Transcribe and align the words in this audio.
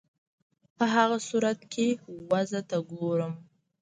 په 0.75 0.85
هغه 0.95 1.17
صورت 1.29 1.59
کې 1.73 1.87
وضع 2.29 2.61
ته 2.69 2.77
ګورم. 2.91 3.33